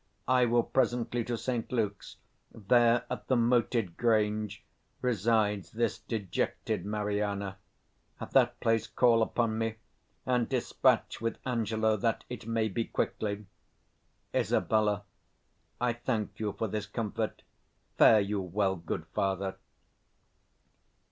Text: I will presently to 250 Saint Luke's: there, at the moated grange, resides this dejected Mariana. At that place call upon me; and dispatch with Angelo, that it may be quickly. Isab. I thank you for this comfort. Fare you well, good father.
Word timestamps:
I 0.27 0.47
will 0.47 0.63
presently 0.63 1.23
to 1.25 1.37
250 1.37 1.43
Saint 1.43 1.71
Luke's: 1.71 2.15
there, 2.51 3.05
at 3.07 3.27
the 3.27 3.35
moated 3.35 3.97
grange, 3.97 4.63
resides 4.99 5.73
this 5.73 5.99
dejected 5.99 6.87
Mariana. 6.87 7.57
At 8.19 8.31
that 8.31 8.59
place 8.61 8.87
call 8.87 9.21
upon 9.21 9.59
me; 9.59 9.75
and 10.25 10.49
dispatch 10.49 11.21
with 11.21 11.37
Angelo, 11.45 11.97
that 11.97 12.23
it 12.29 12.47
may 12.47 12.67
be 12.67 12.85
quickly. 12.85 13.45
Isab. 14.33 14.73
I 15.79 15.93
thank 15.93 16.39
you 16.39 16.53
for 16.53 16.67
this 16.67 16.87
comfort. 16.87 17.43
Fare 17.99 18.21
you 18.21 18.41
well, 18.41 18.77
good 18.77 19.05
father. 19.13 19.55